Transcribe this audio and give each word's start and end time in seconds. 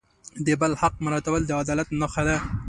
د 0.45 0.47
بل 0.61 0.71
حق 0.81 0.95
مراعتول 1.05 1.41
د 1.45 1.51
عدالت 1.61 1.87
نښه 1.99 2.23
ده. 2.27 2.37